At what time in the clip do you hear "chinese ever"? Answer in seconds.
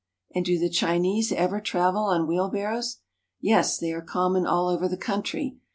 0.67-1.61